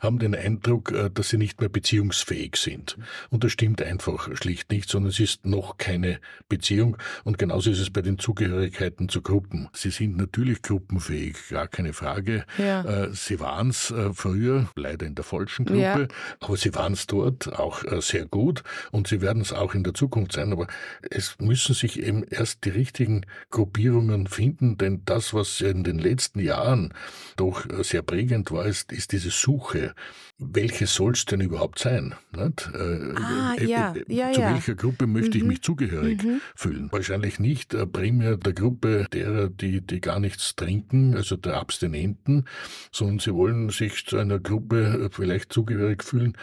[0.00, 2.96] haben den Eindruck, äh, dass sie nicht mehr beziehungsfähig sind.
[3.30, 6.96] Und das stimmt einfach schlicht nicht, sondern es ist noch keine Beziehung.
[7.24, 9.68] Und genauso ist es bei den Zugehörigkeiten zu Gruppen.
[9.72, 12.44] Sie sind natürlich gruppenfähig, gar keine Frage.
[12.58, 12.82] Ja.
[12.84, 16.08] Äh, sie waren es früher, leider in der falschen Gruppe, ja.
[16.40, 19.94] aber sie waren es dort auch sehr gut und sie werden es auch in der
[19.94, 20.66] Zukunft sein, aber
[21.10, 26.40] es müssen sich eben erst die richtigen Gruppierungen finden, denn das, was in den letzten
[26.40, 26.94] Jahren
[27.36, 29.94] doch sehr prägend war, ist, ist diese Suche.
[30.38, 32.14] Welche soll es denn überhaupt sein?
[32.32, 32.70] Nicht?
[32.74, 33.94] Äh, ah, äh, ja.
[33.94, 34.54] Äh, ja, zu ja.
[34.54, 35.44] welcher Gruppe möchte mhm.
[35.44, 36.40] ich mich zugehörig mhm.
[36.54, 36.88] fühlen?
[36.92, 42.46] Wahrscheinlich nicht äh, primär der Gruppe derer, die, die gar nichts trinken, also der Abstinenten,
[42.90, 46.34] sondern sie wollen sich zu einer Gruppe äh, vielleicht zugehörig fühlen,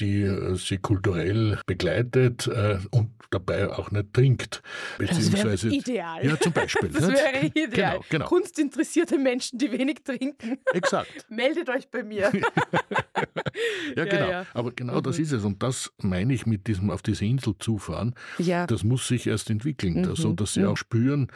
[0.00, 4.62] die äh, sie kulturell begleitet, äh, und dabei auch nicht trinkt.
[4.98, 6.26] Beziehungsweise, das wäre ideal.
[6.26, 6.88] Ja, zum Beispiel.
[6.96, 7.70] Das wäre ideal.
[7.70, 8.26] Genau, genau.
[8.26, 10.58] Kunstinteressierte Menschen, die wenig trinken.
[10.72, 11.10] Exakt.
[11.28, 12.32] Meldet euch bei mir.
[13.96, 14.30] ja, genau.
[14.30, 14.46] Ja.
[14.54, 15.02] Aber genau mhm.
[15.02, 15.44] das ist es.
[15.44, 18.14] Und das meine ich mit diesem auf diese Insel zufahren.
[18.38, 18.66] Ja.
[18.66, 20.16] Das muss sich erst entwickeln, mhm.
[20.16, 20.68] so dass sie mhm.
[20.68, 21.28] auch spüren,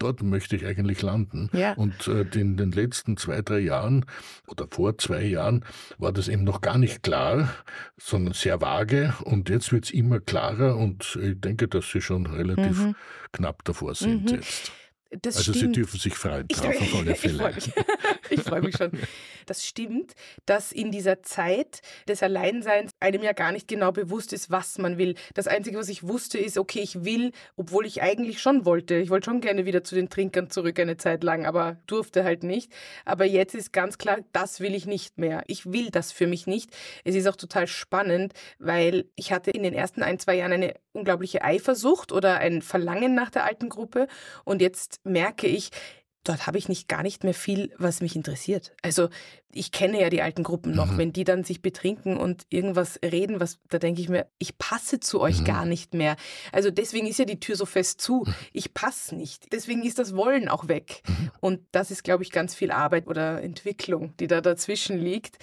[0.00, 1.48] dort möchte ich eigentlich landen.
[1.52, 1.74] Ja.
[1.74, 4.04] Und äh, in den letzten zwei, drei Jahren
[4.48, 5.64] oder vor zwei Jahren
[5.98, 7.54] war das eben noch gar nicht klar,
[7.96, 9.14] sondern sehr vage.
[9.24, 12.96] Und jetzt wird es immer klarer und ich denke, dass Sie schon relativ mhm.
[13.32, 14.36] knapp davor sind mhm.
[14.36, 14.72] jetzt.
[15.10, 15.74] Das also stimmt.
[15.74, 17.34] Sie dürfen sich freuen drauf auf alle Fälle.
[17.34, 17.72] Ich freue mich.
[18.30, 18.92] ich freue mich schon.
[19.46, 20.12] Das stimmt,
[20.46, 24.98] dass in dieser Zeit des Alleinseins einem ja gar nicht genau bewusst ist, was man
[24.98, 25.16] will.
[25.34, 28.96] Das Einzige, was ich wusste, ist, okay, ich will, obwohl ich eigentlich schon wollte.
[28.96, 32.44] Ich wollte schon gerne wieder zu den Trinkern zurück eine Zeit lang, aber durfte halt
[32.44, 32.72] nicht.
[33.04, 35.42] Aber jetzt ist ganz klar, das will ich nicht mehr.
[35.48, 36.70] Ich will das für mich nicht.
[37.02, 40.74] Es ist auch total spannend, weil ich hatte in den ersten ein, zwei Jahren eine
[40.92, 44.06] unglaubliche Eifersucht oder ein Verlangen nach der alten Gruppe
[44.44, 45.70] und jetzt merke ich,
[46.24, 48.72] dort habe ich nicht gar nicht mehr viel, was mich interessiert.
[48.82, 49.08] Also
[49.52, 50.98] ich kenne ja die alten Gruppen noch, mhm.
[50.98, 55.00] wenn die dann sich betrinken und irgendwas reden, was da denke ich mir, ich passe
[55.00, 55.44] zu euch mhm.
[55.44, 56.16] gar nicht mehr.
[56.52, 58.24] Also deswegen ist ja die Tür so fest zu.
[58.26, 58.34] Mhm.
[58.52, 59.52] Ich passe nicht.
[59.52, 61.02] Deswegen ist das Wollen auch weg.
[61.06, 61.30] Mhm.
[61.40, 65.38] Und das ist, glaube ich, ganz viel Arbeit oder Entwicklung, die da dazwischen liegt.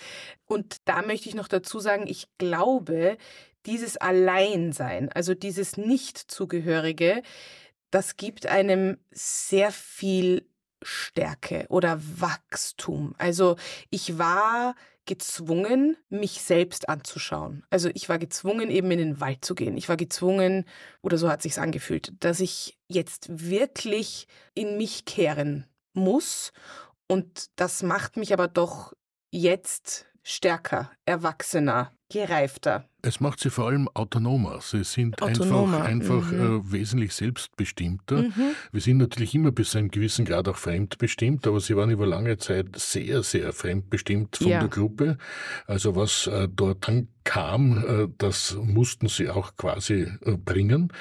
[0.46, 3.18] Und da möchte ich noch dazu sagen, ich glaube,
[3.66, 7.22] dieses Alleinsein, also dieses Nicht-Zugehörige,
[7.92, 10.48] das gibt einem sehr viel
[10.82, 13.16] Stärke oder Wachstum.
[13.18, 13.56] Also
[13.90, 17.66] ich war gezwungen, mich selbst anzuschauen.
[17.70, 19.78] Also ich war gezwungen, eben in den Wald zu gehen.
[19.78, 20.66] Ich war gezwungen,
[21.02, 26.52] oder so hat sich's angefühlt, dass ich jetzt wirklich in mich kehren muss.
[27.08, 28.94] Und das macht mich aber doch
[29.32, 32.88] jetzt stärker, erwachsener, gereifter.
[33.08, 34.60] Es macht sie vor allem autonomer.
[34.62, 35.86] Sie sind autonomer.
[35.86, 36.66] einfach, einfach mhm.
[36.68, 38.24] äh, wesentlich selbstbestimmter.
[38.24, 38.52] Mhm.
[38.74, 42.06] Wir sind natürlich immer bis zu einem gewissen Grad auch fremdbestimmt, aber sie waren über
[42.06, 44.60] lange Zeit sehr, sehr fremdbestimmt von ja.
[44.60, 45.18] der Gruppe.
[45.68, 50.92] Also was äh, dort ankam, äh, das mussten sie auch quasi äh, bringen.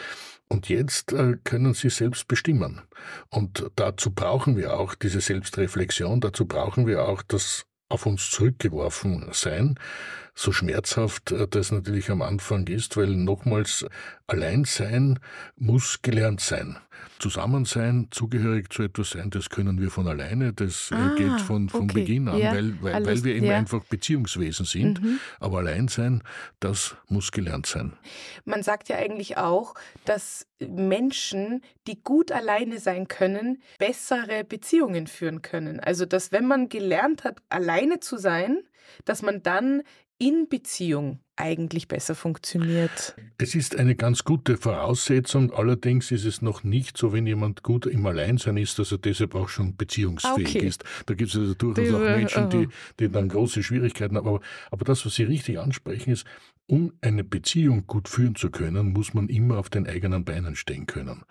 [0.46, 2.82] Und jetzt äh, können sie selbst bestimmen.
[3.30, 9.26] Und dazu brauchen wir auch diese Selbstreflexion, dazu brauchen wir auch das auf uns zurückgeworfen
[9.32, 9.76] sein,
[10.36, 13.86] so schmerzhaft äh, das natürlich am Anfang ist, weil nochmals
[14.26, 15.18] allein sein
[15.56, 16.76] muss gelernt sein.
[17.18, 21.40] Zusammen sein, zugehörig zu etwas sein, das können wir von alleine, das äh, ah, geht
[21.40, 22.00] von, von okay.
[22.00, 23.56] Beginn an, ja, weil, weil, weil, wir eben ja.
[23.56, 25.02] einfach Beziehungswesen sind.
[25.02, 25.18] Mhm.
[25.40, 26.22] Aber allein sein,
[26.60, 27.94] das muss gelernt sein.
[28.44, 35.40] Man sagt ja eigentlich auch, dass Menschen, die gut alleine sein können, bessere Beziehungen führen
[35.40, 35.80] können.
[35.80, 38.58] Also, dass wenn man gelernt hat, alleine zu sein,
[39.04, 39.82] dass man dann
[40.18, 43.14] in Beziehung eigentlich besser funktioniert?
[43.36, 47.84] Es ist eine ganz gute Voraussetzung, allerdings ist es noch nicht so, wenn jemand gut
[47.86, 50.66] im Alleinsein ist, dass er deshalb auch schon beziehungsfähig okay.
[50.66, 50.84] ist.
[51.04, 54.26] Da gibt es also durchaus auch Menschen, die, die dann große Schwierigkeiten haben.
[54.26, 56.26] Aber, aber das, was Sie richtig ansprechen, ist,
[56.68, 60.86] um eine Beziehung gut führen zu können, muss man immer auf den eigenen Beinen stehen
[60.86, 61.22] können.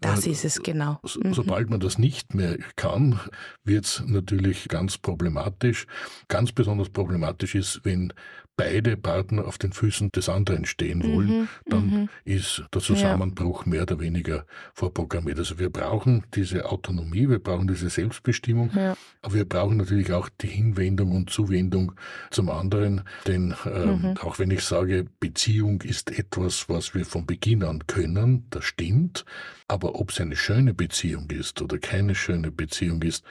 [0.00, 1.00] Das ist es genau.
[1.02, 1.32] Mhm.
[1.32, 3.18] Sobald man das nicht mehr kann,
[3.64, 5.86] wird es natürlich ganz problematisch.
[6.28, 8.12] Ganz besonders problematisch ist, wenn
[8.56, 12.08] beide Partner auf den Füßen des anderen stehen wollen, mhm, dann mhm.
[12.24, 13.70] ist der Zusammenbruch ja.
[13.70, 15.38] mehr oder weniger vorprogrammiert.
[15.38, 18.96] Also wir brauchen diese Autonomie, wir brauchen diese Selbstbestimmung, ja.
[19.22, 21.92] aber wir brauchen natürlich auch die Hinwendung und Zuwendung
[22.30, 24.16] zum anderen, denn äh, mhm.
[24.18, 29.24] auch wenn ich sage, Beziehung ist etwas, was wir von Beginn an können, das stimmt,
[29.66, 33.24] aber ob es eine schöne Beziehung ist oder keine schöne Beziehung ist,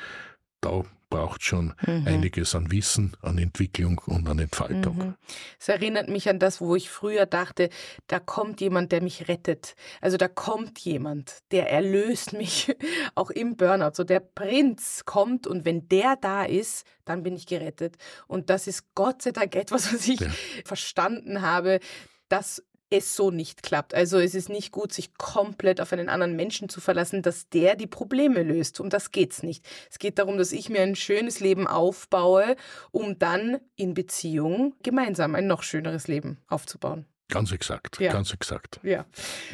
[0.62, 2.08] da braucht schon mhm.
[2.08, 4.97] einiges an Wissen, an Entwicklung und an Entfaltung.
[4.97, 5.15] Mhm.
[5.60, 7.69] Es erinnert mich an das, wo ich früher dachte,
[8.08, 9.76] da kommt jemand, der mich rettet.
[10.00, 12.76] Also da kommt jemand, der erlöst mich,
[13.15, 13.91] auch im Burnout.
[13.93, 17.97] So der Prinz kommt und wenn der da ist, dann bin ich gerettet.
[18.28, 20.30] Und das ist Gott sei Dank etwas, was ich ja.
[20.65, 21.80] verstanden habe,
[22.30, 23.93] dass es so nicht klappt.
[23.95, 27.75] Also es ist nicht gut, sich komplett auf einen anderen Menschen zu verlassen, dass der
[27.75, 28.80] die Probleme löst.
[28.80, 29.65] Um das geht's nicht.
[29.89, 32.56] Es geht darum, dass ich mir ein schönes Leben aufbaue,
[32.91, 37.06] um dann in Beziehung gemeinsam ein noch schöneres Leben aufzubauen.
[37.32, 38.12] Ganz exakt, ja.
[38.12, 38.80] ganz exakt.
[38.84, 39.06] Ja.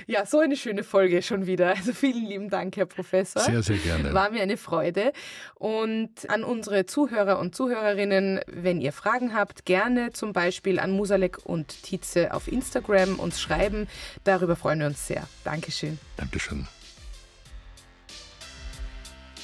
[0.08, 1.76] ja, so eine schöne Folge schon wieder.
[1.78, 3.42] Also vielen lieben Dank, Herr Professor.
[3.42, 4.14] Sehr, sehr gerne.
[4.14, 5.14] War mir eine Freude.
[5.56, 11.40] Und an unsere Zuhörer und Zuhörerinnen, wenn ihr Fragen habt, gerne zum Beispiel an Musalek
[11.44, 13.88] und Tietze auf Instagram uns schreiben.
[14.24, 15.28] Darüber freuen wir uns sehr.
[15.44, 16.00] Dankeschön.
[16.18, 16.68] Dankeschön.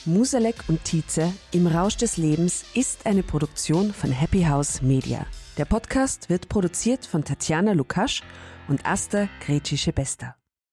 [0.05, 5.25] Musalek und Tietze im Rausch des Lebens ist eine Produktion von Happy House Media.
[5.57, 8.23] Der Podcast wird produziert von Tatjana Lukasch
[8.67, 10.35] und Asta Gretschi-Bester.